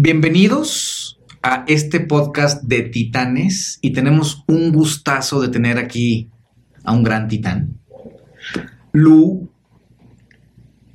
[0.00, 6.30] Bienvenidos a este podcast de titanes y tenemos un gustazo de tener aquí
[6.84, 7.80] a un gran titán.
[8.92, 9.50] Lu,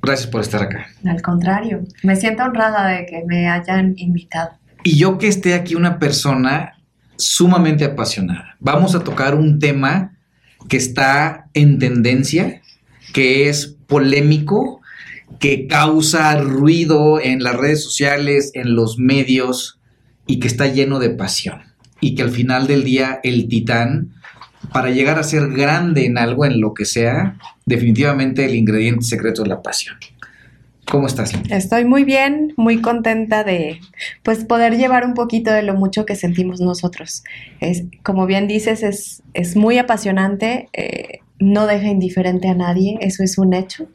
[0.00, 0.86] gracias por estar acá.
[1.04, 4.52] Al contrario, me siento honrada de que me hayan invitado.
[4.84, 6.78] Y yo que esté aquí una persona
[7.16, 8.56] sumamente apasionada.
[8.58, 10.16] Vamos a tocar un tema
[10.66, 12.62] que está en tendencia,
[13.12, 14.80] que es polémico,
[15.38, 19.80] que causa ruido en las redes sociales, en los medios
[20.26, 21.62] y que está lleno de pasión.
[22.00, 24.12] Y que al final del día el titán,
[24.72, 29.42] para llegar a ser grande en algo, en lo que sea, definitivamente el ingrediente secreto
[29.42, 29.96] es la pasión.
[30.86, 31.32] ¿Cómo estás?
[31.48, 33.80] Estoy muy bien, muy contenta de
[34.22, 37.24] pues poder llevar un poquito de lo mucho que sentimos nosotros.
[37.60, 43.22] Es, como bien dices, es, es muy apasionante, eh, no deja indiferente a nadie, eso
[43.22, 43.88] es un hecho.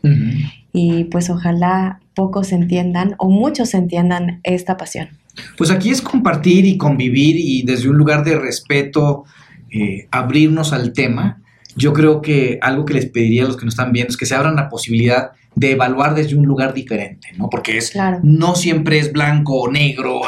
[0.72, 5.10] Y pues ojalá pocos entiendan o muchos entiendan esta pasión.
[5.58, 9.26] Pues aquí es compartir y convivir y desde un lugar de respeto
[9.72, 11.42] eh, abrirnos al tema.
[11.76, 14.26] Yo creo que algo que les pediría a los que nos están viendo es que
[14.26, 17.50] se abran la posibilidad de evaluar desde un lugar diferente, ¿no?
[17.50, 17.94] Porque es
[18.24, 20.22] no siempre es blanco o negro.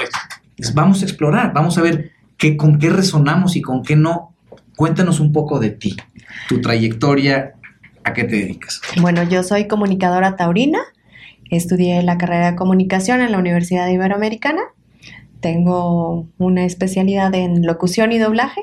[0.73, 4.33] vamos a explorar, vamos a ver qué, con qué resonamos y con qué no.
[4.75, 5.95] Cuéntanos un poco de ti,
[6.49, 7.53] tu trayectoria,
[8.03, 8.81] a qué te dedicas.
[8.99, 10.79] Bueno, yo soy comunicadora taurina,
[11.49, 14.61] estudié la carrera de comunicación en la Universidad Iberoamericana,
[15.39, 18.61] tengo una especialidad en locución y doblaje.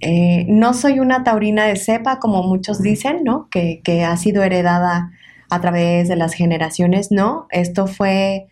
[0.00, 3.48] Eh, no soy una taurina de cepa, como muchos dicen, ¿no?
[3.50, 5.12] Que, que ha sido heredada
[5.50, 8.48] a través de las generaciones, no, esto fue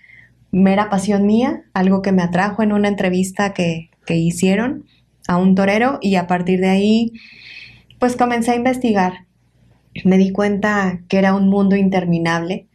[0.53, 4.85] mera pasión mía, algo que me atrajo en una entrevista que, hicieron
[5.27, 7.13] a un torero y a partir de ahí
[7.99, 9.25] pues comencé a investigar.
[10.05, 12.67] Me di cuenta que era un mundo interminable,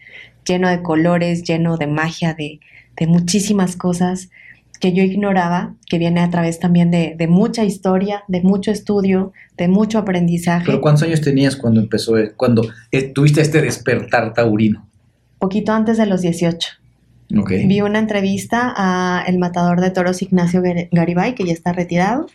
[0.46, 2.60] lleno de colores, lleno de magia, de,
[2.96, 4.30] de muchísimas cosas
[4.80, 9.68] que yo ignoraba, que viene a través también de, mucha historia, de mucho estudio, de
[9.68, 10.66] mucho aprendizaje.
[10.66, 14.88] ¿Pero cuántos años tenías cuando empezó, cuando eh, tuviste este despertar taurino?
[15.40, 16.70] Poquito antes de los 18.
[17.40, 17.68] Okay.
[17.68, 20.62] Vi una entrevista a el matador de toros Ignacio
[20.92, 22.28] Garibay, que ya está retirado.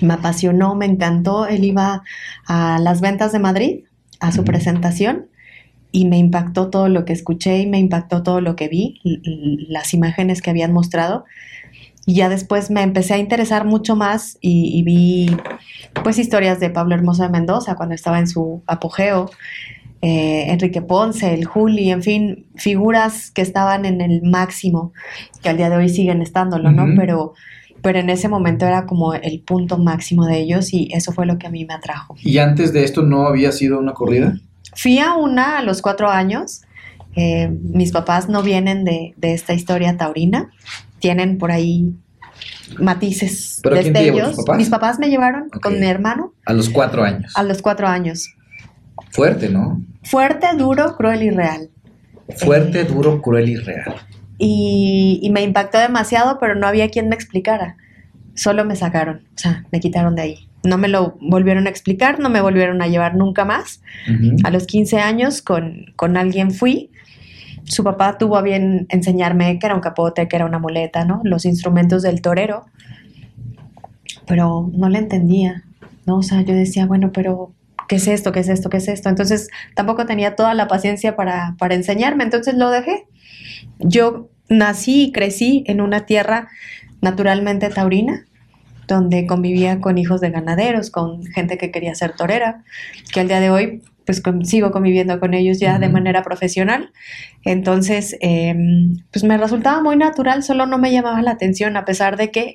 [0.00, 1.46] Me apasionó, me encantó.
[1.46, 2.02] Él iba
[2.46, 3.80] a las ventas de Madrid,
[4.26, 5.26] a su presentación,
[5.92, 9.00] y me impactó todo lo que escuché y me impactó todo lo que vi,
[9.68, 11.24] las imágenes que habían mostrado.
[12.04, 15.36] Y ya después me empecé a interesar mucho más y, vi
[16.04, 19.30] pues historias de Pablo Hermoso de Mendoza cuando estaba en su apogeo,
[20.02, 24.92] eh, Enrique Ponce, el Juli, en fin, figuras que estaban en el máximo,
[25.42, 26.94] que al día de hoy siguen estándolo, ¿no?
[26.94, 27.32] Pero,
[27.86, 31.38] pero en ese momento era como el punto máximo de ellos y eso fue lo
[31.38, 32.16] que a mí me atrajo.
[32.20, 34.40] ¿Y antes de esto no había sido una corrida?
[34.74, 36.62] Fui a una a los cuatro años.
[37.14, 40.50] Eh, mis papás no vienen de, de esta historia taurina
[40.98, 41.94] tienen por ahí
[42.76, 44.34] matices ¿Pero destellos.
[44.34, 44.56] Papás?
[44.56, 46.32] Mis papás me llevaron con mi hermano.
[46.44, 47.32] A los cuatro años.
[47.36, 48.34] A los cuatro años.
[49.12, 49.80] Fuerte, ¿no?
[50.02, 51.70] Fuerte, duro, cruel y real.
[52.36, 53.94] Fuerte, duro, cruel y real.
[54.38, 57.76] Y, y, me impactó demasiado, pero no había quien me explicara.
[58.34, 60.48] Solo me sacaron, o sea, me quitaron de ahí.
[60.62, 63.80] No me lo volvieron a explicar, no me volvieron a llevar nunca más.
[64.44, 66.90] A los 15 años con, con alguien fui
[67.66, 71.20] su papá tuvo a bien enseñarme que era un capote, que era una muleta, ¿no?
[71.24, 72.66] Los instrumentos del torero.
[74.26, 75.64] Pero no le entendía,
[76.06, 76.18] ¿no?
[76.18, 77.52] O sea, yo decía, bueno, pero
[77.88, 78.32] ¿qué es esto?
[78.32, 78.70] ¿Qué es esto?
[78.70, 79.08] ¿Qué es esto?
[79.08, 83.06] Entonces tampoco tenía toda la paciencia para, para enseñarme, entonces lo dejé.
[83.78, 86.48] Yo nací y crecí en una tierra
[87.00, 88.26] naturalmente taurina,
[88.88, 92.64] donde convivía con hijos de ganaderos, con gente que quería ser torera,
[93.12, 96.92] que al día de hoy pues sigo conviviendo con ellos ya de manera profesional.
[97.44, 102.16] Entonces, em, pues me resultaba muy natural, solo no me llamaba la atención, a pesar
[102.16, 102.54] de que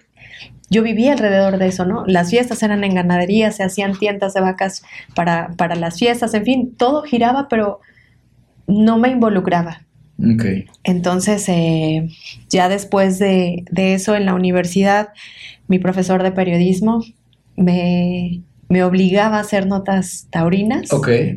[0.70, 2.06] yo vivía alrededor de eso, ¿no?
[2.08, 4.84] Las fiestas eran en ganadería, se hacían tiendas de vacas
[5.16, 7.82] para, para las fiestas, en fin, todo giraba, pero
[8.68, 9.82] no me involucraba.
[10.18, 10.66] Okay.
[10.84, 12.10] Entonces, eh,
[12.50, 15.10] ya después de, de eso en la universidad,
[15.68, 17.04] mi profesor de periodismo
[17.56, 20.90] me, me obligaba a hacer notas taurinas,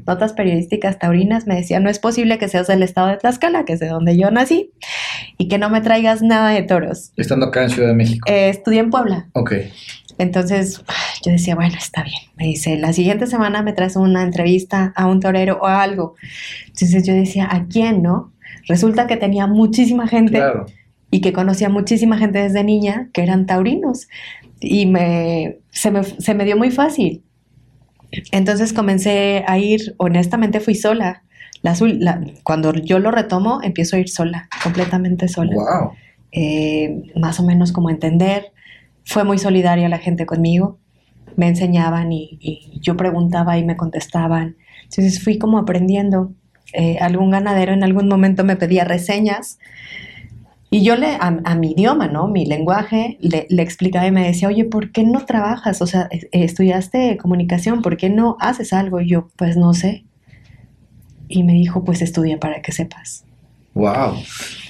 [0.07, 1.49] notas periodísticas taurinas.
[1.49, 4.17] Me decía, no es posible que seas del estado de Tlaxcala, que es de donde
[4.17, 4.71] yo nací,
[5.37, 7.11] y que no me traigas nada de toros.
[7.17, 8.31] Estando acá en Ciudad de México.
[8.31, 9.27] Eh, estudié en Puebla.
[9.33, 9.53] Ok.
[10.17, 10.81] Entonces
[11.25, 12.21] yo decía, bueno, está bien.
[12.37, 16.15] Me dice, la siguiente semana me traes una entrevista a un torero o algo.
[16.67, 18.33] Entonces yo decía, ¿a quién, no?
[18.69, 20.41] Resulta que tenía muchísima gente
[21.11, 24.07] y que conocía muchísima gente desde niña que eran taurinos
[24.65, 27.23] y me, se, me, se me dio muy fácil.
[28.33, 31.23] Entonces comencé a ir, honestamente fui sola.
[31.63, 35.55] La, cuando yo lo retomo, empiezo a ir sola, completamente sola.
[35.55, 35.93] Wow.
[36.33, 38.53] eh, más o menos como entender.
[39.05, 40.79] Fue muy solidaria la gente conmigo,
[41.37, 44.57] me enseñaban y, yo preguntaba y me contestaban.
[44.85, 46.33] Entonces fui como aprendiendo.
[46.73, 49.59] Eh, algún ganadero en algún momento me pedía reseñas
[50.75, 52.27] y yo le, a, mi idioma, ¿no?
[52.27, 55.81] Mi lenguaje, le, le, explicaba y me decía, oye, ¿por qué no trabajas?
[55.81, 59.01] O sea, estudiaste comunicación, ¿por qué no haces algo?
[59.01, 60.05] Y yo, pues no sé.
[61.29, 63.25] Y me dijo, pues estudia para que sepas.
[63.75, 64.17] Wow.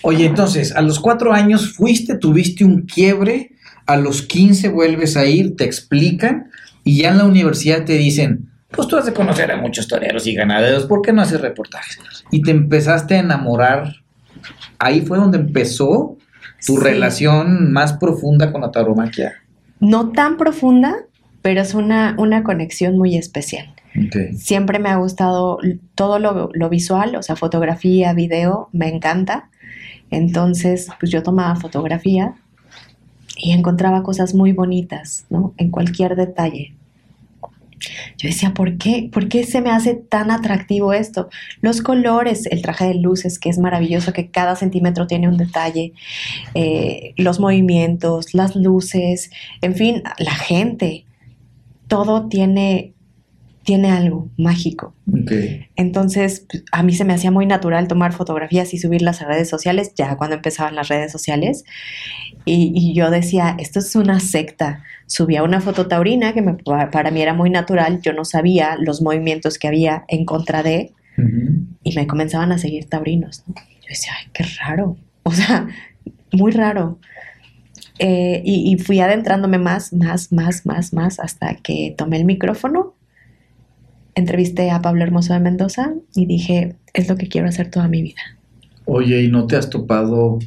[0.02, 3.52] Oye, entonces, a los cuatro años fuiste, tuviste un quiebre,
[3.86, 6.50] a los 15 vuelves a ir, te explican,
[6.84, 10.26] y ya en la universidad te dicen, pues tú has de conocer a muchos toreros
[10.26, 11.98] y ganaderos, ¿por qué no haces reportajes?
[12.30, 14.03] Y te empezaste a enamorar
[14.84, 16.16] ahí fue donde empezó
[16.66, 19.34] tu relación más profunda con la tauromaquia.
[19.80, 20.94] No tan profunda,
[21.42, 23.74] pero es una, una conexión muy especial.
[24.36, 25.58] Siempre me ha gustado
[25.94, 29.50] todo lo, lo, visual, o sea, fotografía, video, me encanta.
[30.10, 32.34] Entonces, pues yo tomaba fotografía
[33.36, 35.54] y encontraba cosas muy bonitas, ¿no?
[35.58, 36.74] En cualquier detalle.
[38.16, 39.08] Yo decía, ¿por qué?
[39.12, 41.28] ¿Por qué se me hace tan atractivo esto?
[41.60, 45.92] Los colores, el traje de luces, que es maravilloso, que cada centímetro tiene un detalle,
[46.54, 51.04] eh, los movimientos, las luces, en fin, la gente,
[51.88, 52.93] todo tiene
[53.64, 54.94] tiene algo mágico.
[55.74, 59.48] Entonces, pues, a mí se me hacía muy natural tomar fotografías y subirlas a redes
[59.48, 61.64] sociales, ya cuando empezaban las redes sociales.
[62.44, 64.84] Y, yo decía, esto es una secta.
[65.06, 66.42] Subía una foto taurina que
[66.92, 70.92] para mí era muy natural, yo no sabía los movimientos que había en contra de,
[71.82, 73.44] y me comenzaban a seguir taurinos.
[73.46, 74.96] Yo decía, ay, qué raro.
[75.22, 75.66] O sea,
[76.32, 76.98] muy raro.
[77.98, 82.94] Eh, y, y fui adentrándome más, más, más, más, más, hasta que tomé el micrófono
[84.14, 88.02] entrevisté a Pablo Hermoso de Mendoza y dije, es lo que quiero hacer toda mi
[88.02, 88.20] vida.
[88.84, 90.38] Oye, ¿y no te has topado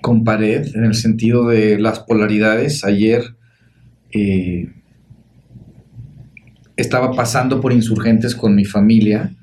[0.00, 2.84] con pared en el sentido de las polaridades?
[2.84, 3.34] Ayer
[4.12, 4.68] eh,
[6.76, 9.34] estaba pasando por insurgentes con mi familia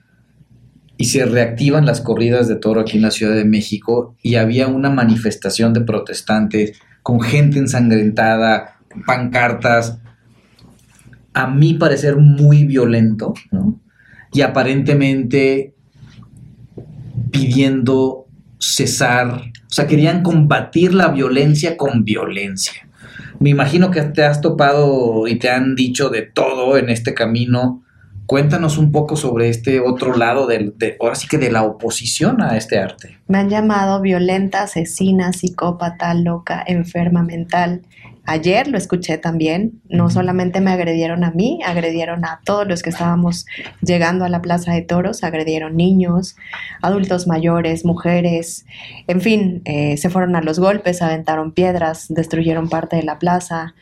[0.98, 4.68] y se reactivan las corridas de toro aquí en la Ciudad de México y había
[4.68, 10.00] una manifestación de protestantes con gente ensangrentada, pancartas,
[11.38, 13.80] a mi parecer, muy violento, ¿no?
[14.34, 15.76] Y aparentemente
[17.30, 18.26] pidiendo
[18.58, 22.90] cesar, o sea, querían combatir la violencia con violencia.
[23.40, 27.84] Me imagino que te has topado y te han dicho de todo en este camino.
[28.26, 32.58] Cuéntanos un poco sobre este otro lado, de, ahora sí que de la oposición a
[32.58, 33.20] este arte.
[33.28, 37.84] Me han llamado violenta, asesina, psicópata, loca, enferma mental,
[38.30, 42.90] Ayer lo escuché también, no solamente me agredieron a mí, agredieron a todos los que
[42.90, 43.46] estábamos
[43.82, 46.36] llegando a la Plaza de Toros, agredieron niños,
[46.82, 48.66] adultos mayores, mujeres,
[49.08, 53.76] en fin, eh, se fueron a los golpes, aventaron piedras, destruyeron parte de la plaza,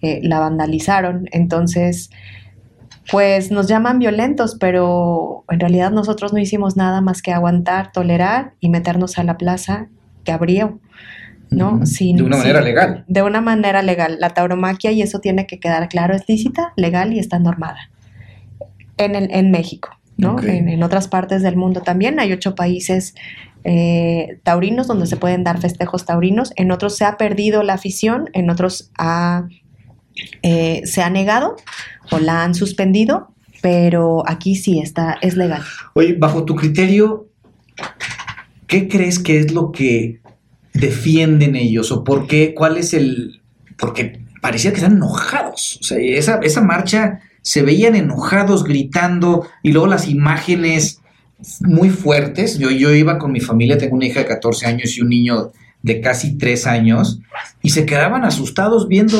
[0.00, 2.10] eh, la vandalizaron, entonces
[3.10, 8.54] pues nos llaman violentos, pero en realidad nosotros no hicimos nada más que aguantar, tolerar
[8.60, 9.88] y meternos a la plaza
[10.24, 10.80] que abrió.
[11.50, 11.80] ¿No?
[11.80, 13.04] de una manera legal.
[13.08, 14.16] De una manera legal.
[14.20, 17.90] La tauromaquia, y eso tiene que quedar claro, es lícita, legal y está normada.
[18.96, 20.40] En, el, en México, ¿no?
[20.42, 22.20] En, otras partes del mundo también.
[22.20, 23.14] Hay ocho países
[23.64, 26.52] eh, taurinos donde se pueden dar festejos taurinos.
[26.56, 28.90] En otros se ha perdido la afición, en otros
[30.42, 31.56] eh, se ha negado
[32.10, 33.32] o la han suspendido,
[33.62, 35.62] pero aquí sí está, es legal.
[35.94, 37.28] Oye, bajo tu criterio,
[38.66, 40.19] ¿qué crees que es lo que
[40.80, 43.42] defienden ellos o por qué, cuál es el...
[43.76, 45.78] porque parecía que están enojados.
[45.80, 51.00] O sea, esa, esa marcha se veían enojados, gritando, y luego las imágenes
[51.60, 52.58] muy fuertes.
[52.58, 55.52] Yo, yo iba con mi familia, tengo una hija de 14 años y un niño
[55.82, 57.20] de casi 3 años,
[57.62, 59.18] y se quedaban asustados viendo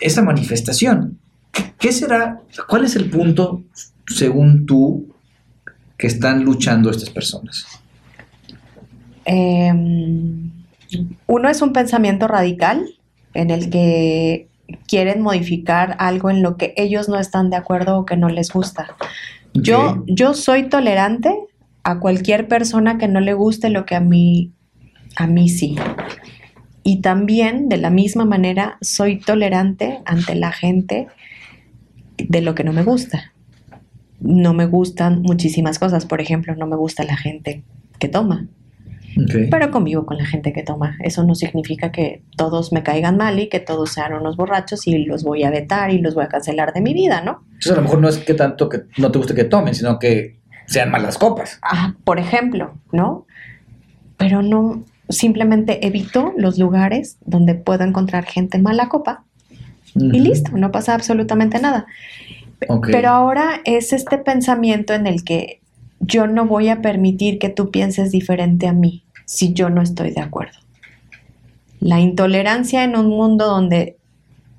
[0.00, 1.18] esa manifestación.
[1.52, 2.40] ¿Qué, ¿Qué, será?
[2.68, 3.62] ¿Cuál es el punto,
[4.06, 5.14] según tú,
[5.96, 7.66] que están luchando estas personas?
[9.30, 10.50] Em,
[11.26, 12.88] uno es un pensamiento radical
[13.34, 14.48] en el que
[14.86, 18.50] quieren modificar algo en lo que ellos no están de acuerdo o que no les
[18.50, 18.96] gusta.
[19.52, 21.34] Yo, yo soy tolerante
[21.82, 24.52] a cualquier persona que no le guste lo que a mí,
[25.14, 25.76] a mí sí.
[26.82, 31.08] Y también, de la misma manera, soy tolerante ante la gente
[32.16, 33.34] de lo que no me gusta.
[34.20, 36.06] No me gustan muchísimas cosas.
[36.06, 37.62] Por ejemplo, no me gusta la gente
[37.98, 38.46] que toma.
[39.50, 40.96] Pero convivo con la gente que toma.
[41.02, 45.04] Eso no significa que todos me caigan mal y que todos sean unos borrachos y
[45.04, 47.42] los voy a vetar y los voy a cancelar de mi vida, ¿no?
[47.46, 49.98] Entonces a lo mejor no es que tanto que no te guste que tomen, sino
[49.98, 51.58] que sean malas copas.
[51.62, 53.26] Ah, por ejemplo, ¿no?
[54.16, 59.24] Pero no, simplemente evito los lugares donde puedo encontrar gente mala copa
[59.94, 61.86] y listo, no pasa absolutamente nada.
[62.90, 65.60] Pero ahora es este pensamiento en el que
[66.00, 70.10] yo no voy a permitir que tú pienses diferente a mí si yo no estoy
[70.10, 70.58] de acuerdo.
[71.80, 73.98] La intolerancia en un mundo donde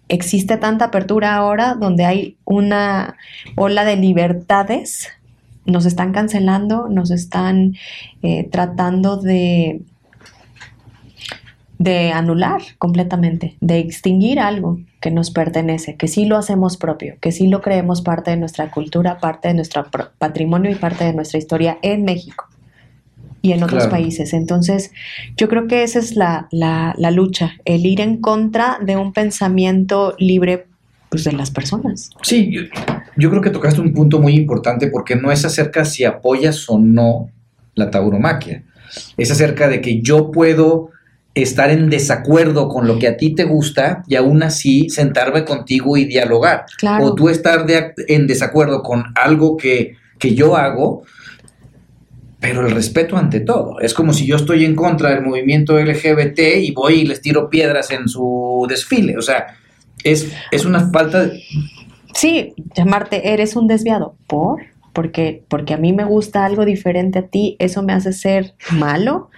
[0.09, 3.17] existe tanta apertura ahora, donde hay una
[3.55, 5.09] ola de libertades,
[5.65, 7.73] nos están cancelando, nos están
[8.21, 9.81] eh, tratando de
[11.79, 17.31] de anular completamente, de extinguir algo que nos pertenece, que sí lo hacemos propio, que
[17.31, 19.85] sí lo creemos parte de nuestra cultura, parte de nuestro
[20.17, 22.48] patrimonio y parte de nuestra historia en México
[23.41, 24.33] y en otros países.
[24.33, 24.91] Entonces,
[25.37, 26.47] yo creo que esa es la,
[27.11, 30.67] lucha, el ir en contra de un pensamiento libre
[31.09, 32.09] pues, de las personas.
[32.21, 32.61] Sí, yo,
[33.17, 36.77] yo creo que tocaste un punto muy importante porque no es acerca si apoyas o
[36.79, 37.29] no
[37.75, 38.63] la tauromaquia,
[39.17, 40.89] es acerca de que yo puedo
[41.35, 45.95] estar en desacuerdo con lo que a ti te gusta y aún así sentarme contigo
[45.97, 46.65] y dialogar.
[47.01, 47.65] O tú estar
[48.07, 51.03] en desacuerdo con algo que, que yo hago,
[52.39, 53.79] pero el respeto ante todo.
[53.79, 57.49] Es como si yo estoy en contra del movimiento LGBT y voy y les tiro
[57.49, 59.17] piedras en su desfile.
[59.17, 59.57] O sea,
[60.03, 61.43] es, es una falta de...
[62.13, 64.15] Sí, llamarte, eres un desviado.
[64.27, 64.61] ¿Por?
[64.93, 69.29] porque, porque a mí me gusta algo diferente a ti, eso me hace ser malo,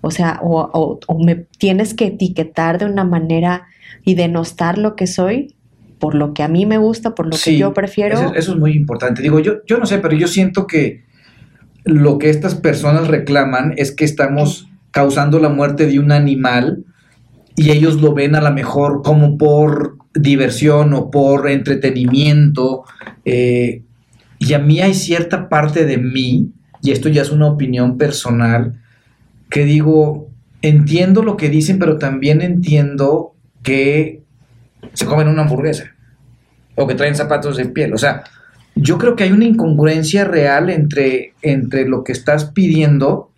[0.00, 3.66] o sea, o, me tienes que etiquetar de una manera
[4.04, 5.54] y denostar lo que soy
[5.98, 8.14] por lo que a mí me gusta, por lo que yo prefiero.
[8.14, 9.20] Eso, eso, es muy importante.
[9.20, 11.04] Digo, yo, yo no sé, pero yo siento que
[11.84, 16.84] lo que estas personas reclaman es que estamos causando la muerte de un animal
[17.56, 22.84] y ellos lo ven a lo mejor como por diversión o por entretenimiento.
[23.24, 23.82] Eh,
[24.38, 28.80] y a mí hay cierta parte de mí, y esto ya es una opinión personal,
[29.50, 30.30] que digo,
[30.62, 34.22] entiendo lo que dicen, pero también entiendo que
[34.94, 35.92] se comen una hamburguesa
[36.76, 37.92] o que traen zapatos de piel.
[37.92, 38.24] O sea,
[38.80, 43.30] yo creo que hay una incongruencia real entre, entre lo que estás pidiendo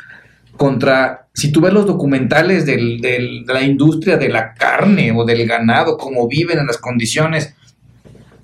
[0.57, 5.97] contra, si tú ves los documentales de la industria de la carne o del ganado,
[5.97, 7.55] cómo viven en las condiciones,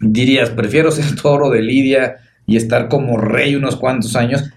[0.00, 4.50] dirías, prefiero ser toro de Lidia y estar como rey unos cuantos años.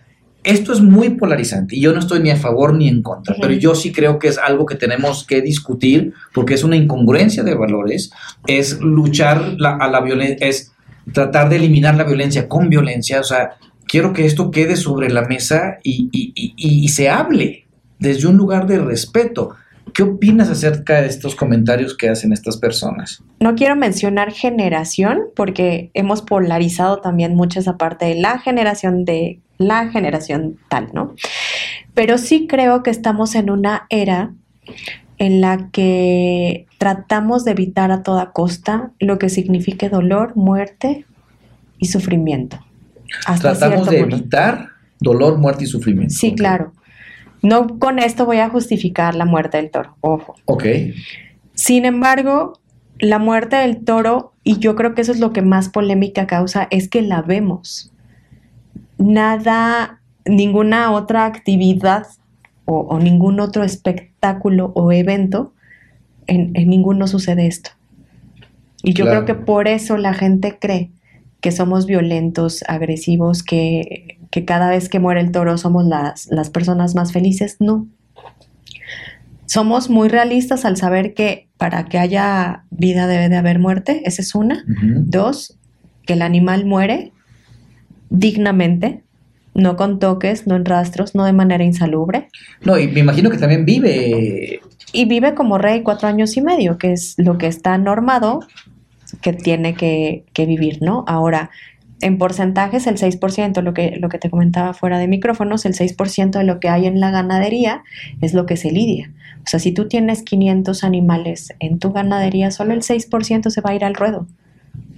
[0.43, 3.53] Esto es muy polarizante y yo no estoy ni a favor ni en contra, pero
[3.53, 7.53] yo sí creo que es algo que tenemos que discutir porque es una incongruencia de
[7.53, 8.11] valores,
[8.47, 10.71] es luchar a la violencia, es
[11.13, 13.51] tratar de eliminar la violencia con violencia, o sea,
[13.87, 17.65] quiero que esto quede sobre la mesa y, y se hable
[17.99, 19.55] desde un lugar de respeto.
[19.93, 23.23] ¿Qué opinas acerca de estos comentarios que hacen estas personas?
[23.39, 29.39] No quiero mencionar generación porque hemos polarizado también mucho esa parte de la generación de
[29.57, 31.13] la generación tal, ¿no?
[31.93, 34.33] Pero sí creo que estamos en una era
[35.21, 41.05] en la que tratamos de evitar a toda costa lo que signifique dolor, muerte
[41.77, 42.57] y sufrimiento.
[43.39, 46.15] tratamos de evitar dolor, muerte y sufrimiento.
[46.15, 46.73] Sí, claro.
[47.43, 50.33] No con esto voy a justificar la muerte del toro, ojo.
[50.45, 50.65] Ok.
[51.53, 52.59] Sin embargo,
[52.97, 56.67] la muerte del toro, y yo creo que eso es lo que más polémica causa,
[56.71, 57.93] es que la vemos.
[58.97, 62.07] Nada, ninguna otra actividad
[62.65, 64.10] o, ningún otro espectáculo
[64.73, 65.53] o evento,
[66.27, 67.71] en, ninguno sucede esto.
[68.83, 70.91] Y yo creo que por eso la gente cree
[71.39, 76.95] que somos violentos, agresivos, que, cada vez que muere el toro somos las, las personas
[76.95, 77.57] más felices.
[77.59, 77.87] No.
[79.45, 84.21] Somos muy realistas al saber que para que haya vida debe de haber muerte, esa
[84.21, 84.63] es una.
[84.67, 85.57] Dos,
[86.05, 87.11] que el animal muere
[88.09, 89.03] dignamente,
[89.53, 92.29] no con toques, no en rastros, no de manera insalubre.
[92.61, 94.61] No, y me imagino que también vive.
[94.93, 98.41] Y vive como rey cuatro años y medio, que es lo que está normado
[99.21, 101.03] que tiene que, vivir, ¿no?
[101.07, 101.49] Ahora,
[101.99, 106.31] en porcentajes, el 6%, lo que, lo que te comentaba fuera de micrófonos, el 6%
[106.31, 107.83] de lo que hay en la ganadería
[108.21, 109.11] es lo que se lidia.
[109.43, 113.71] O sea, si tú tienes 500 animales en tu ganadería, solo el 6% se va
[113.71, 114.27] a ir al ruedo.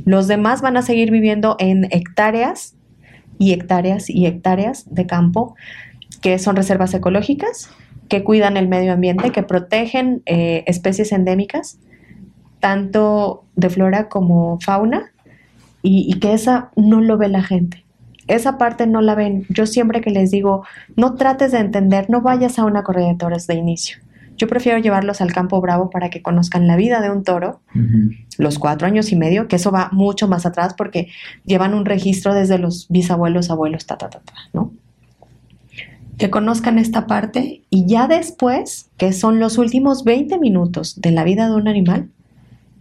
[0.06, 2.76] Los demás van a seguir viviendo en hectáreas
[3.44, 5.56] y hectáreas y hectáreas de campo,
[6.22, 7.70] que son reservas ecológicas,
[8.08, 11.78] que cuidan el medio ambiente, que protegen eh, especies endémicas
[12.62, 15.12] tanto de flora como fauna,
[15.82, 17.84] y, que esa no lo ve la gente.
[18.28, 19.46] Esa parte no la ven.
[19.50, 20.64] Yo siempre que les digo,
[20.96, 23.98] no trates de entender, no vayas a una corrida de toros de inicio.
[24.38, 27.62] Yo prefiero llevarlos al campo bravo para que conozcan la vida de un toro,
[28.38, 31.10] los cuatro años y medio, que eso va mucho más atrás porque
[31.46, 34.74] llevan un registro desde los bisabuelos, abuelos, ta, ta, ta, ta, ¿no?
[36.18, 41.24] que conozcan esta parte y ya después, que son los últimos 20 minutos de la
[41.24, 42.10] vida de un animal,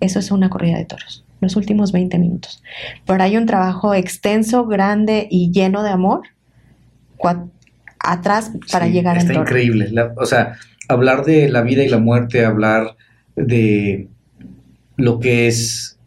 [0.01, 2.63] eso es una corrida de toros, los últimos 20 minutos.
[3.07, 6.23] Pero hay un trabajo extenso, grande y lleno de amor
[7.99, 9.41] atrás para llegar al toro.
[9.41, 9.93] Está increíble.
[10.17, 10.57] o sea,
[10.93, 12.97] hablar de la vida y la muerte, hablar
[13.37, 14.09] de
[14.97, 15.99] lo que es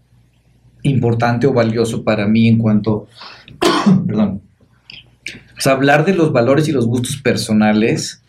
[0.83, 3.07] importante o valioso para mí en cuanto,
[4.07, 4.41] perdón,
[5.57, 8.21] o sea, hablar de los valores y los gustos personales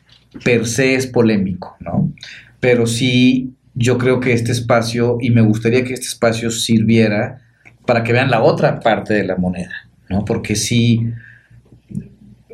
[0.45, 2.13] per se es polémico, ¿no?
[2.61, 7.43] Pero sí, yo creo que este espacio, y me gustaría que este espacio sirviera
[7.85, 10.25] para que vean la otra parte de la moneda, ¿no?
[10.25, 11.13] Porque sí,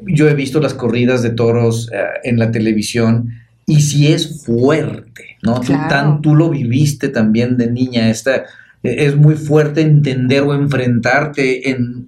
[0.02, 3.30] yo he visto las corridas de toros eh, en la televisión
[3.72, 5.60] y sí es fuerte, ¿no?
[5.60, 8.44] Tú, tan, tú lo viviste también de niña, esta,
[8.82, 12.06] e, es muy fuerte entender o enfrentarte en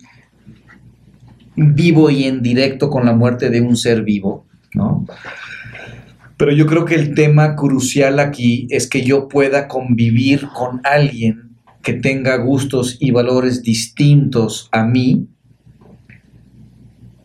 [1.57, 4.45] vivo y en directo con la muerte de un ser vivo,
[4.75, 5.07] ¿no?
[6.37, 11.57] Pero yo creo que el tema crucial aquí es que yo pueda convivir con alguien
[11.83, 15.29] que tenga gustos y valores distintos a mí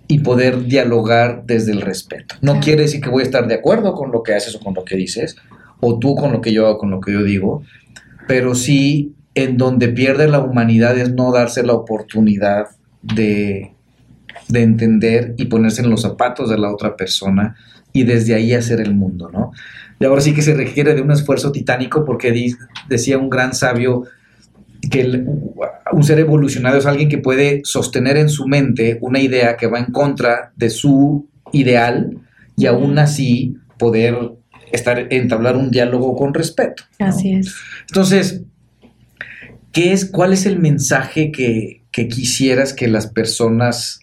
[0.10, 2.36] y poder dialogar desde el respeto.
[2.42, 4.74] No quiere decir que voy a estar de acuerdo con lo que haces o con
[4.74, 5.38] lo que dices,
[5.80, 7.64] o tú con lo que yo hago, con lo que yo digo,
[8.28, 12.66] pero sí en donde pierde la humanidad es no darse la oportunidad
[13.02, 13.72] de
[14.50, 17.56] de entender y ponerse en los zapatos de la otra persona
[17.94, 19.52] y desde ahí hacer el mundo, ¿no?
[20.00, 22.56] Y ahora sí que se requiere de un esfuerzo titánico porque
[22.88, 24.06] decía un gran sabio
[24.90, 25.24] que
[26.00, 29.80] un ser evolucionado es alguien que puede sostener en su mente una idea que va
[29.80, 32.18] en contra de su ideal
[32.56, 34.18] y aún así poder
[34.72, 36.84] estar entablar un diálogo con respeto.
[37.00, 37.54] Así es.
[37.90, 38.44] Entonces,
[39.74, 44.00] ¿qué es, ¿cuál es el mensaje que, que quisieras que las personas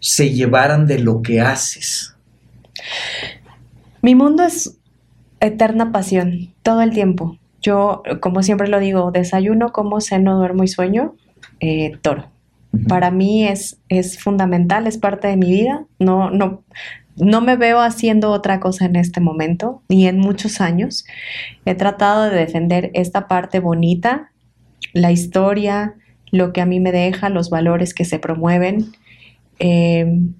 [0.00, 2.14] se llevaran de lo que haces?
[4.00, 4.78] Mi mundo es
[5.40, 7.38] eterna pasión, todo el tiempo.
[7.64, 11.14] Yo, como siempre lo digo, desayuno, como ceno, duermo y sueño,
[11.60, 12.30] eh, toro.
[12.88, 15.86] Para mí es, es fundamental, es parte de mi vida.
[15.98, 16.62] No, no,
[17.16, 21.06] no me veo haciendo otra cosa en este momento, ni en muchos años.
[21.64, 24.30] He tratado de defender esta parte bonita,
[24.92, 25.94] la historia,
[26.30, 28.92] lo que a mí me deja, los valores que se promueven
[29.58, 30.34] Em,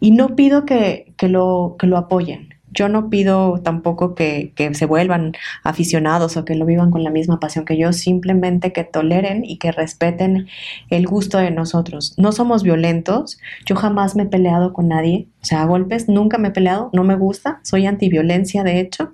[0.00, 2.54] y no pido que, lo, que lo apoyen.
[2.76, 5.32] Yo no pido tampoco que, se vuelvan
[5.64, 9.56] aficionados o que lo vivan con la misma pasión que yo, simplemente que toleren y
[9.56, 10.46] que respeten
[10.90, 12.14] el gusto de nosotros.
[12.18, 16.38] No somos violentos, yo jamás me he peleado con nadie, o sea, a golpes nunca
[16.38, 19.12] me he peleado, no me gusta, soy antiviolencia de hecho,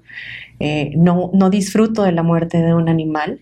[0.58, 3.40] eh, no, no disfruto de la muerte de un animal.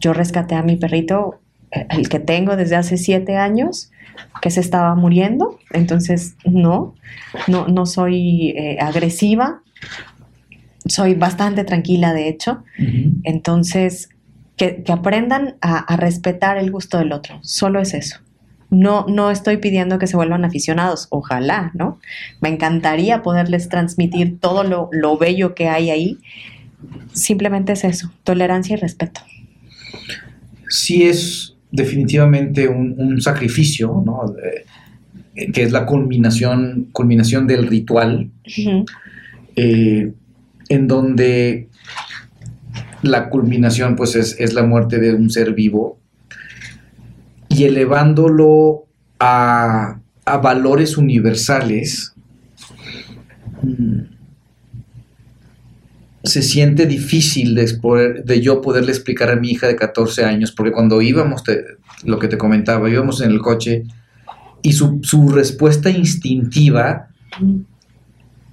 [0.00, 3.90] Yo rescaté a mi perrito, el que tengo desde hace siete años,
[4.40, 6.94] que se estaba muriendo, entonces no,
[7.46, 9.62] no, no soy eh, agresiva,
[10.86, 12.64] soy bastante tranquila de hecho,
[13.24, 14.08] entonces
[14.56, 18.18] que, aprendan a, respetar el gusto del otro, solo es eso.
[18.70, 21.98] No, no estoy pidiendo que se vuelvan aficionados, ojalá, ¿no?
[22.42, 26.18] Me encantaría poderles transmitir todo lo, lo bello que hay ahí.
[27.14, 29.22] Simplemente es eso, tolerancia y respeto.
[30.68, 34.34] Sí es definitivamente un, sacrificio, ¿no?
[35.52, 38.30] que es la culminación, culminación del ritual,
[39.56, 40.12] eh,
[40.68, 41.68] en donde
[43.02, 45.98] la culminación pues es, la muerte de un ser vivo
[47.48, 48.86] y elevándolo
[49.18, 52.14] a, a valores universales.
[53.62, 54.17] Mm,
[56.28, 60.72] se siente difícil de, de, yo poderle explicar a mi hija de 14 años, porque
[60.72, 61.42] cuando íbamos,
[62.04, 63.84] lo que te comentaba, íbamos en el coche
[64.62, 67.08] y su, respuesta instintiva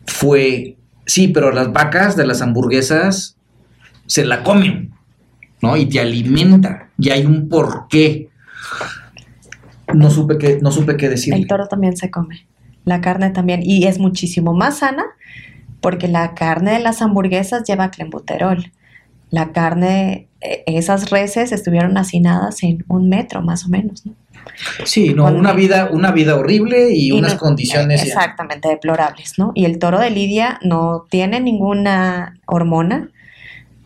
[0.07, 3.37] fue, sí, pero las vacas de las hamburguesas
[4.05, 4.93] se la comen,
[5.61, 5.75] ¿no?
[5.77, 8.29] Y te alimenta, y hay un porqué.
[9.93, 11.33] No supe qué, no supe qué decir.
[11.33, 12.47] El toro también se come,
[12.85, 15.05] la carne también, y es muchísimo más sana
[15.85, 18.71] porque la carne de las hamburguesas lleva clenbuterol.
[19.29, 24.13] La carne, e, esas reses estuvieron hacinadas en un metro más o menos, ¿no?
[24.83, 28.01] Sí, no, una vida, una vida horrible y, unas condiciones.
[28.01, 29.51] Exactamente, deplorables, ¿no?
[29.53, 33.11] Y el toro de Lidia no tiene ninguna hormona,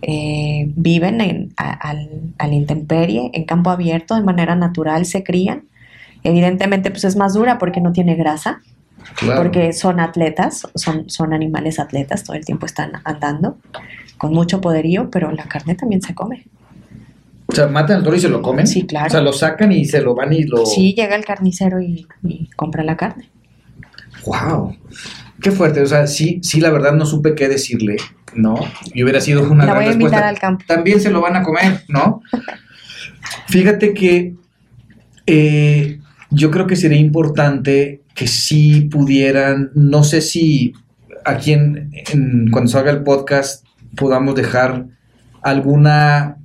[0.02, 5.66] eh, viven en, al, al, intemperie, en campo abierto, de manera natural, se crían.
[6.24, 8.62] Evidentemente, pues es más dura porque no tiene grasa,
[9.36, 13.58] porque son atletas, son, son animales atletas, todo el tiempo están andando
[14.18, 16.46] con mucho poderío, pero la carne también se come.
[17.48, 18.68] O sea, matan al toro y se lo comen.
[18.68, 19.08] Sí, claro.
[19.08, 20.66] O sea, lo sacan y se lo van y lo.
[20.68, 22.08] Sí, llega el carnicero y,
[22.56, 23.30] compra la carne.
[24.26, 24.76] Wow.
[25.42, 25.82] Qué fuerte.
[25.82, 27.98] O sea, sí, sí, la verdad no supe qué decirle,
[28.36, 28.56] ¿no?
[28.94, 30.28] Y hubiera sido una La gran voy a respuesta.
[30.28, 30.66] al campo.
[30.68, 32.22] También se lo van a comer, ¿no?
[33.48, 34.36] Fíjate que
[35.26, 40.74] eh, yo creo que sería importante que sí pudieran, no sé si
[41.24, 44.88] aquí en, en- cuando salga el podcast podamos dejar
[45.42, 46.36] alguna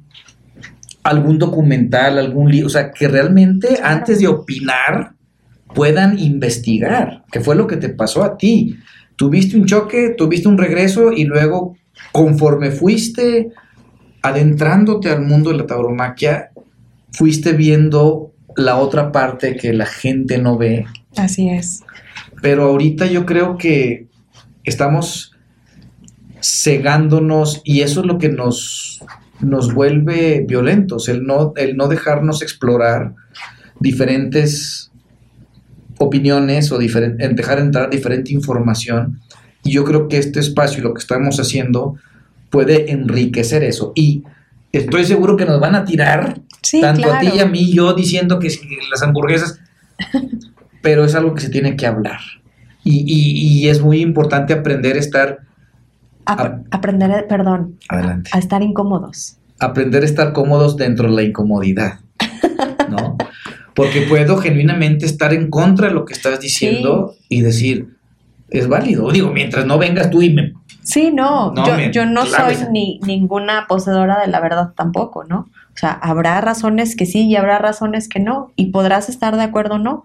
[1.03, 5.15] algún documental, algún libro, o sea, que realmente antes de opinar
[5.75, 8.77] puedan investigar, que fue lo que te pasó a ti.
[9.17, 11.77] Tuviste un choque, tuviste un regreso y luego
[12.13, 13.49] conforme fuiste
[14.23, 16.51] adentrándote al mundo de la tauromaquia,
[17.13, 20.87] fuiste viendo la otra parte que la gente no ve.
[21.17, 21.83] Así es.
[22.43, 24.07] Pero ahorita yo creo que
[24.65, 25.33] estamos
[26.43, 29.03] cegándonos y eso es lo que nos,
[29.41, 33.15] nos vuelve violentos, el no, el no dejarnos explorar
[33.81, 34.91] diferentes
[35.99, 39.21] opiniones o diferen- en dejar entrar diferente información.
[39.63, 41.97] Y yo creo que este espacio y lo que estamos haciendo
[42.51, 43.93] puede enriquecer eso.
[43.95, 44.23] Y
[44.73, 47.17] estoy seguro que nos van a tirar Sí, tanto claro.
[47.17, 49.61] a ti y a mí, yo diciendo que si las hamburguesas,
[50.85, 52.21] pero es algo que se tiene que hablar.
[52.85, 55.39] Y, y- y es muy importante aprender a estar,
[56.27, 59.39] Ap- aprender, perdón, adelante, a estar incómodos.
[59.59, 62.01] aprender a estar cómodos dentro de la incomodidad,
[62.91, 63.17] ¿no?
[63.75, 67.97] Porque puedo genuinamente estar en contra de lo que estás diciendo y decir,
[68.51, 69.11] es válido.
[69.11, 70.53] Digo, mientras no vengas tú y me...
[70.83, 72.55] Sí, no, No, yo, me- yo no claro.
[72.55, 75.49] soy ni ninguna poseedora de la verdad tampoco, ¿no?
[75.75, 79.43] O sea, habrá razones que sí y habrá razones que no, y podrás estar de
[79.43, 80.05] acuerdo o no.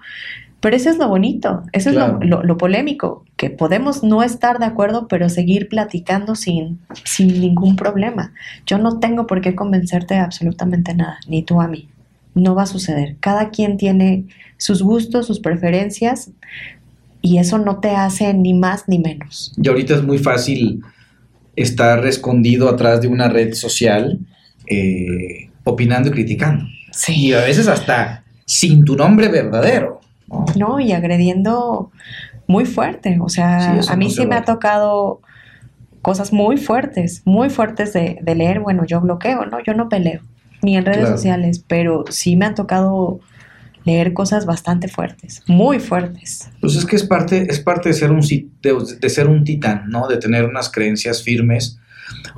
[0.61, 2.19] Pero eso es lo bonito, eso Claro.
[2.21, 6.79] es lo, lo- lo polémico, que podemos no estar de acuerdo, pero seguir platicando sin,
[7.05, 8.33] sin ningún problema.
[8.65, 11.87] Yo no tengo por qué convencerte de absolutamente nada, ni tú a mí.
[12.35, 13.15] No va a suceder.
[13.21, 14.25] Cada quien tiene
[14.57, 16.31] sus gustos, sus preferencias,
[17.21, 19.53] y eso no te hace ni más ni menos.
[19.61, 20.81] Y ahorita es muy fácil
[21.55, 24.19] estar escondido atrás de una red social
[24.67, 26.65] eh, opinando y criticando.
[27.07, 29.98] Y a veces hasta sin tu nombre verdadero.
[30.55, 30.79] ¿No?
[30.79, 31.91] Y agrediendo
[32.47, 33.17] muy fuerte.
[33.21, 35.21] O sea, Sí, a mí no sí me ha tocado
[36.01, 38.59] cosas muy fuertes, muy fuertes de, de leer.
[38.59, 39.59] Bueno, yo bloqueo, ¿no?
[39.63, 40.21] Yo no peleo,
[40.61, 41.17] ni en redes Claro.
[41.17, 43.19] sociales, pero sí me han tocado
[43.85, 46.49] leer cosas bastante fuertes, muy fuertes.
[46.61, 48.51] Pues es que es parte, es parte de ser un de,
[48.99, 50.07] de ser un titán, ¿no?
[50.07, 51.79] De tener unas creencias firmes.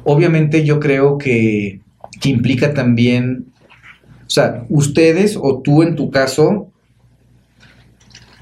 [0.03, 1.81] Obviamente yo creo que,
[2.19, 3.45] que implica también,
[4.25, 6.70] o sea, ustedes o tú en tu caso,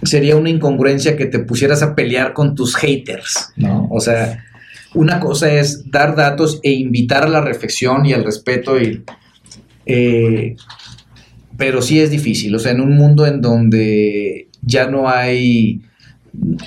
[0.03, 3.87] sería una incongruencia que te pusieras a pelear con tus haters, ¿no?
[3.91, 4.45] O sea,
[4.93, 9.03] una cosa es dar datos e invitar a la reflexión y al respeto y...
[9.85, 10.55] eh,
[11.57, 15.81] pero sí es difícil, o sea, en un mundo en donde ya no hay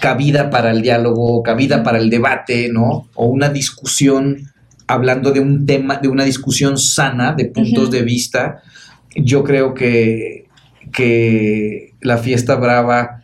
[0.00, 3.08] cabida para el diálogo, cabida para el debate, ¿no?
[3.14, 4.52] O una discusión
[4.86, 8.62] hablando de un tema, de una discusión sana de puntos de vista,
[9.16, 10.46] yo creo que,
[10.92, 13.21] que la fiesta brava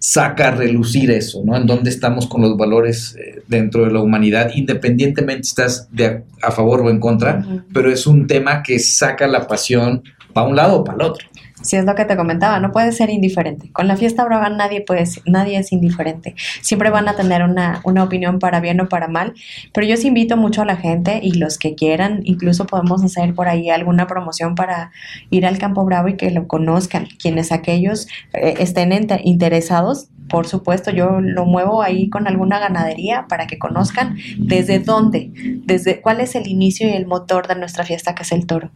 [0.00, 1.54] saca a relucir eso, ¿no?
[1.56, 6.06] En dónde estamos con los valores eh, dentro de la humanidad, independientemente si estás de
[6.06, 10.46] a, a favor o en contra, pero es un tema que saca la pasión para
[10.46, 11.26] un lado o para el otro.
[11.62, 13.70] Si es lo que te comentaba, no puedes ser indiferente.
[13.72, 16.34] Con la fiesta brava nadie, puede, nadie es indiferente.
[16.62, 19.34] Siempre van a tener una, una opinión para bien o para mal,
[19.72, 23.34] pero yo sí invito mucho a la gente y los que quieran, incluso podemos hacer
[23.34, 24.90] por ahí alguna promoción para
[25.30, 27.06] ir al Campo Bravo y que lo conozcan.
[27.20, 28.90] Quienes aquellos eh, estén
[29.24, 35.32] interesados, por supuesto, yo lo muevo ahí con alguna ganadería para que conozcan desde dónde,
[35.64, 38.70] desde cuál es el inicio y el motor de nuestra fiesta que es el toro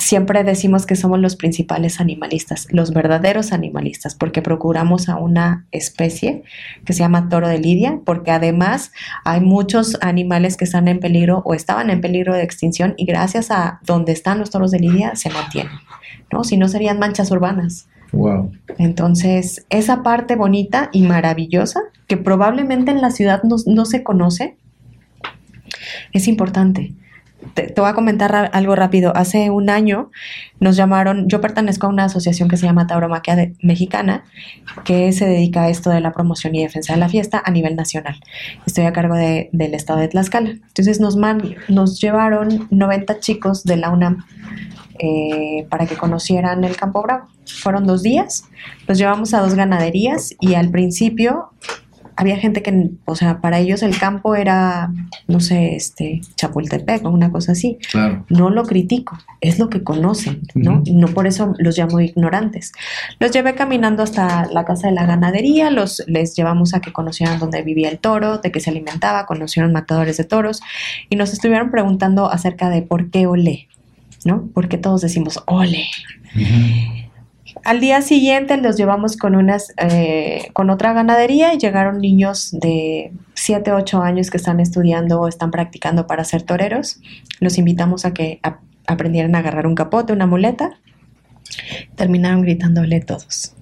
[0.00, 6.42] siempre decimos que somos los principales animalistas, los verdaderos animalistas, porque procuramos a una especie
[6.84, 8.92] que se llama toro de lidia, porque además
[9.24, 13.50] hay muchos animales que están en peligro o estaban en peligro de extinción y gracias
[13.50, 15.72] a donde están los toros de lidia se mantienen,
[16.32, 16.44] ¿no?
[16.44, 17.86] Si no serían manchas urbanas.
[18.12, 18.50] Wow.
[18.78, 24.56] Entonces, esa parte bonita y maravillosa que probablemente en la ciudad no, no se conoce,
[26.12, 26.92] es importante.
[27.54, 29.12] Te, voy a comentar algo rápido.
[29.16, 30.10] Hace un año
[30.60, 34.24] nos llamaron, yo pertenezco a una asociación que se llama Tauromaquia de- Mexicana,
[34.84, 37.76] que se dedica a esto de la promoción y defensa de la fiesta a nivel
[37.76, 38.20] nacional.
[38.66, 40.50] Estoy a cargo de- del estado de Tlaxcala.
[40.50, 44.24] Entonces nos, man- nos llevaron 90 chicos de la UNAM
[44.98, 47.26] eh, para que conocieran el Campo Bravo.
[47.46, 48.44] Fueron dos días,
[48.86, 51.50] los llevamos a dos ganaderías y al principio
[52.20, 54.92] había gente que, o sea, para ellos el campo era,
[55.26, 57.78] no sé, este, Chapultepec o una cosa así.
[57.90, 58.26] Claro.
[58.28, 60.74] No lo critico, es lo que conocen, ¿no?
[60.74, 60.82] Ujú.
[60.84, 62.72] Y no por eso los llamo ignorantes.
[63.20, 67.38] Los llevé caminando hasta la casa de la ganadería, los, les llevamos a que conocieran
[67.38, 70.60] dónde vivía el toro, de qué se alimentaba, conocieron matadores de toros
[71.08, 73.66] y nos estuvieron preguntando acerca de por qué olé,
[74.26, 74.50] ¿no?
[74.52, 75.86] Porque todos decimos ole.
[77.64, 83.12] Al día siguiente los llevamos con unas, eh, con otra ganadería y llegaron niños de
[83.34, 87.00] 7, 8 años que están estudiando o están practicando para ser toreros.
[87.40, 88.40] Los invitamos a que
[88.86, 90.78] aprendieran a agarrar un capote, una muleta.
[91.96, 93.54] Terminaron gritándole todos.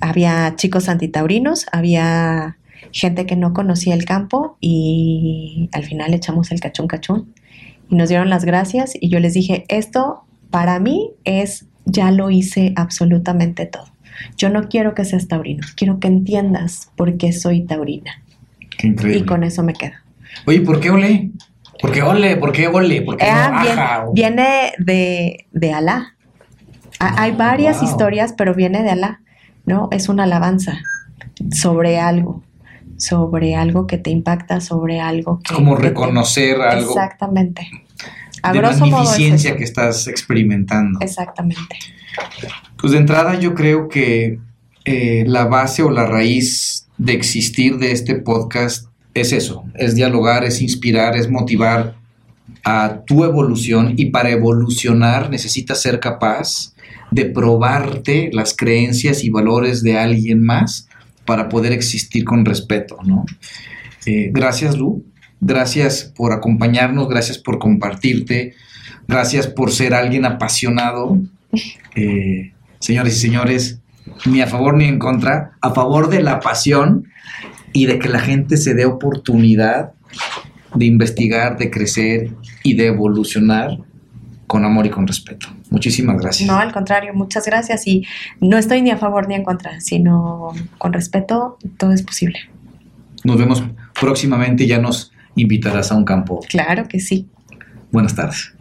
[0.00, 2.58] Había chicos antitaurinos, había
[2.92, 7.34] gente que no conocía el campo y al final echamos el cachún cachún
[7.90, 12.30] y nos dieron las gracias y yo les dije, esto para mí es, ya lo
[12.30, 13.86] hice absolutamente todo.
[14.36, 18.22] Yo no quiero que seas taurino, quiero que entiendas por qué soy taurina.
[18.76, 19.20] Qué increíble.
[19.20, 19.94] Y con eso me quedo.
[20.46, 21.30] Oye, ¿por qué ole?
[21.80, 22.36] ¿Por qué ole?
[22.36, 23.02] ¿Por qué ole?
[23.02, 24.04] ¿Por qué no Ah, aja?
[24.06, 26.14] O- viene de, de Alá.
[27.00, 27.88] Ha- Hay varias wow.
[27.88, 29.20] historias, pero viene de Alá,
[29.66, 29.88] ¿no?
[29.92, 30.80] Es una alabanza
[31.52, 32.42] sobre algo,
[32.96, 35.52] sobre algo que te impacta, sobre algo que...
[35.52, 37.68] Es como te- reconocer algo Exactamente.
[38.42, 39.58] A de modo es magnificencia eso.
[39.58, 41.00] que estás experimentando.
[41.00, 41.76] Exactamente.
[42.76, 44.38] Pues de entrada yo creo que
[44.84, 50.44] eh, la base o la raíz de existir de este podcast es eso, es dialogar,
[50.44, 51.96] es inspirar, es motivar
[52.64, 56.74] a tu evolución y para evolucionar necesitas ser capaz
[57.10, 60.88] de probarte las creencias y valores de alguien más
[61.24, 63.24] para poder existir con respeto, ¿no?
[64.06, 65.04] Eh, gracias, Lu.
[65.40, 68.54] Gracias por acompañarnos, gracias por compartirte,
[69.06, 71.18] gracias por ser alguien apasionado.
[71.94, 73.80] Eh, señores y señores,
[74.26, 77.08] ni a favor ni en contra, a favor de la pasión
[77.72, 79.92] y de que la gente se dé oportunidad
[80.74, 82.30] de investigar, de crecer
[82.62, 83.78] y de evolucionar
[84.46, 85.48] con amor y con respeto.
[85.70, 86.48] Muchísimas gracias.
[86.48, 87.86] No, al contrario, muchas gracias.
[87.86, 88.06] Y
[88.40, 92.38] no estoy ni a favor ni en contra, sino con respeto, todo es posible.
[93.24, 93.62] Nos vemos
[93.98, 96.40] próximamente, ya nos invitarás a un campo.
[96.48, 97.28] Claro que sí.
[97.90, 98.54] Buenas tardes.